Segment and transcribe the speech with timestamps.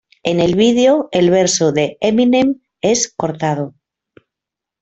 [0.23, 3.75] En el video, el verso de Eminem es cortado.